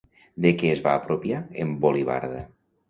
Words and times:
De 0.45 0.53
què 0.61 0.71
es 0.77 0.81
va 0.87 0.95
apropiar 1.01 1.43
en 1.67 1.77
Volivarda? 1.87 2.47